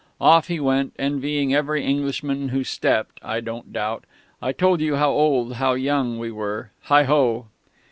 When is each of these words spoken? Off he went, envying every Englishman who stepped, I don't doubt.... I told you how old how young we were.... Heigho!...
Off 0.19 0.47
he 0.47 0.59
went, 0.59 0.95
envying 0.97 1.53
every 1.53 1.85
Englishman 1.85 2.49
who 2.49 2.63
stepped, 2.63 3.19
I 3.21 3.39
don't 3.39 3.71
doubt.... 3.71 4.05
I 4.41 4.51
told 4.51 4.81
you 4.81 4.95
how 4.95 5.11
old 5.11 5.57
how 5.57 5.73
young 5.73 6.17
we 6.17 6.31
were.... 6.31 6.71
Heigho!... 6.87 7.45